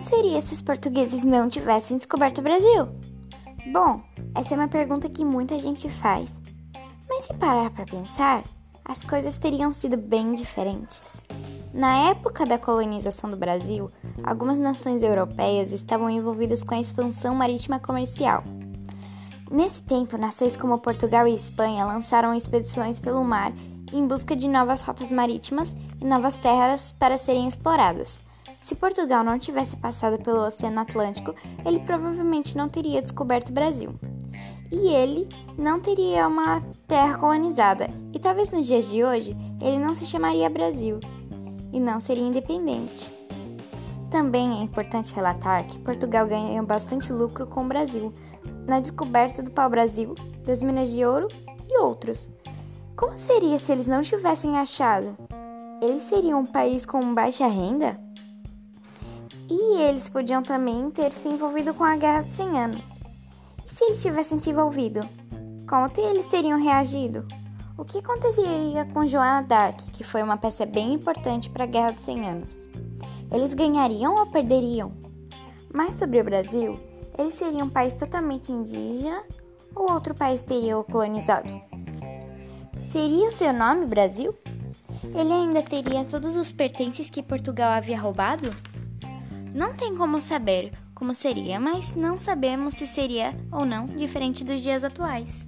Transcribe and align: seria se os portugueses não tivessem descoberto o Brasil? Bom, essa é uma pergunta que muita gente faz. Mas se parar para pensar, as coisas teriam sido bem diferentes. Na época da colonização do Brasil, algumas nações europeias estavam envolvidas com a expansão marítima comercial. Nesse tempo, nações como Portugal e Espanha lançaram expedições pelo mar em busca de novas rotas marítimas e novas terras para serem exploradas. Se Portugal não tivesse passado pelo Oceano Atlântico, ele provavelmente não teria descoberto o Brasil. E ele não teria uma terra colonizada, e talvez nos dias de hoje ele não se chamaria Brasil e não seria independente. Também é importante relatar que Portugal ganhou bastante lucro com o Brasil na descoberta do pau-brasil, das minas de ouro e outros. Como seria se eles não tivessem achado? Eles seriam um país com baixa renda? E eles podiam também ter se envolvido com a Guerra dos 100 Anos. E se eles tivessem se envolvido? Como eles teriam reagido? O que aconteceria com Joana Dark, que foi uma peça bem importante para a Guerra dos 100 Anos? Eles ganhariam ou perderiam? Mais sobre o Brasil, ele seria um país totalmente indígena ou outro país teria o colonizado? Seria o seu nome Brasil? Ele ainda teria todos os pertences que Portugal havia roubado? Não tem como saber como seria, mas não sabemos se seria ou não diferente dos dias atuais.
seria 0.00 0.40
se 0.40 0.52
os 0.52 0.60
portugueses 0.60 1.22
não 1.22 1.48
tivessem 1.48 1.96
descoberto 1.96 2.38
o 2.38 2.42
Brasil? 2.42 2.88
Bom, 3.72 4.02
essa 4.34 4.52
é 4.52 4.56
uma 4.56 4.66
pergunta 4.66 5.08
que 5.08 5.24
muita 5.24 5.56
gente 5.60 5.88
faz. 5.88 6.40
Mas 7.08 7.26
se 7.26 7.34
parar 7.34 7.70
para 7.70 7.84
pensar, 7.84 8.42
as 8.84 9.04
coisas 9.04 9.36
teriam 9.36 9.70
sido 9.70 9.96
bem 9.96 10.34
diferentes. 10.34 11.22
Na 11.72 12.10
época 12.10 12.44
da 12.44 12.58
colonização 12.58 13.30
do 13.30 13.36
Brasil, 13.36 13.88
algumas 14.24 14.58
nações 14.58 15.04
europeias 15.04 15.72
estavam 15.72 16.10
envolvidas 16.10 16.64
com 16.64 16.74
a 16.74 16.80
expansão 16.80 17.32
marítima 17.32 17.78
comercial. 17.78 18.42
Nesse 19.48 19.82
tempo, 19.82 20.18
nações 20.18 20.56
como 20.56 20.80
Portugal 20.80 21.28
e 21.28 21.34
Espanha 21.34 21.84
lançaram 21.84 22.34
expedições 22.34 22.98
pelo 22.98 23.24
mar 23.24 23.52
em 23.92 24.04
busca 24.04 24.34
de 24.34 24.48
novas 24.48 24.82
rotas 24.82 25.12
marítimas 25.12 25.76
e 26.00 26.04
novas 26.04 26.34
terras 26.34 26.92
para 26.98 27.16
serem 27.16 27.46
exploradas. 27.46 28.28
Se 28.62 28.74
Portugal 28.76 29.24
não 29.24 29.38
tivesse 29.38 29.74
passado 29.74 30.22
pelo 30.22 30.46
Oceano 30.46 30.80
Atlântico, 30.80 31.34
ele 31.64 31.80
provavelmente 31.80 32.56
não 32.56 32.68
teria 32.68 33.02
descoberto 33.02 33.48
o 33.48 33.52
Brasil. 33.52 33.94
E 34.70 34.88
ele 34.88 35.28
não 35.58 35.80
teria 35.80 36.28
uma 36.28 36.60
terra 36.86 37.18
colonizada, 37.18 37.90
e 38.12 38.18
talvez 38.18 38.52
nos 38.52 38.66
dias 38.66 38.86
de 38.88 39.02
hoje 39.02 39.36
ele 39.60 39.78
não 39.78 39.94
se 39.94 40.06
chamaria 40.06 40.48
Brasil 40.48 41.00
e 41.72 41.80
não 41.80 41.98
seria 41.98 42.22
independente. 42.22 43.10
Também 44.10 44.60
é 44.60 44.62
importante 44.62 45.14
relatar 45.14 45.66
que 45.66 45.78
Portugal 45.78 46.26
ganhou 46.26 46.64
bastante 46.64 47.12
lucro 47.12 47.46
com 47.46 47.64
o 47.64 47.68
Brasil 47.68 48.12
na 48.66 48.78
descoberta 48.78 49.42
do 49.42 49.50
pau-brasil, 49.50 50.14
das 50.44 50.62
minas 50.62 50.90
de 50.90 51.04
ouro 51.04 51.28
e 51.68 51.78
outros. 51.78 52.28
Como 52.94 53.16
seria 53.16 53.58
se 53.58 53.72
eles 53.72 53.88
não 53.88 54.02
tivessem 54.02 54.58
achado? 54.58 55.16
Eles 55.82 56.02
seriam 56.02 56.40
um 56.40 56.46
país 56.46 56.84
com 56.84 57.14
baixa 57.14 57.46
renda? 57.46 58.09
E 59.50 59.82
eles 59.82 60.08
podiam 60.08 60.44
também 60.44 60.92
ter 60.92 61.12
se 61.12 61.28
envolvido 61.28 61.74
com 61.74 61.82
a 61.82 61.96
Guerra 61.96 62.22
dos 62.22 62.34
100 62.34 62.60
Anos. 62.60 62.84
E 63.66 63.74
se 63.74 63.84
eles 63.84 64.00
tivessem 64.00 64.38
se 64.38 64.50
envolvido? 64.50 65.00
Como 65.68 65.90
eles 65.98 66.26
teriam 66.26 66.62
reagido? 66.62 67.26
O 67.76 67.84
que 67.84 67.98
aconteceria 67.98 68.84
com 68.92 69.08
Joana 69.08 69.42
Dark, 69.42 69.80
que 69.92 70.04
foi 70.04 70.22
uma 70.22 70.36
peça 70.36 70.64
bem 70.64 70.92
importante 70.94 71.50
para 71.50 71.64
a 71.64 71.66
Guerra 71.66 71.90
dos 71.90 72.04
100 72.04 72.28
Anos? 72.28 72.56
Eles 73.32 73.52
ganhariam 73.52 74.14
ou 74.14 74.26
perderiam? 74.26 74.92
Mais 75.74 75.94
sobre 75.94 76.20
o 76.20 76.24
Brasil, 76.24 76.78
ele 77.18 77.32
seria 77.32 77.64
um 77.64 77.68
país 77.68 77.92
totalmente 77.94 78.52
indígena 78.52 79.20
ou 79.74 79.90
outro 79.90 80.14
país 80.14 80.42
teria 80.42 80.78
o 80.78 80.84
colonizado? 80.84 81.60
Seria 82.88 83.26
o 83.26 83.32
seu 83.32 83.52
nome 83.52 83.86
Brasil? 83.86 84.32
Ele 85.12 85.32
ainda 85.32 85.60
teria 85.60 86.04
todos 86.04 86.36
os 86.36 86.52
pertences 86.52 87.10
que 87.10 87.20
Portugal 87.20 87.72
havia 87.72 88.00
roubado? 88.00 88.48
Não 89.54 89.74
tem 89.74 89.96
como 89.96 90.20
saber 90.20 90.72
como 90.94 91.14
seria, 91.14 91.58
mas 91.58 91.96
não 91.96 92.18
sabemos 92.18 92.74
se 92.74 92.86
seria 92.86 93.34
ou 93.50 93.64
não 93.64 93.86
diferente 93.86 94.44
dos 94.44 94.62
dias 94.62 94.84
atuais. 94.84 95.46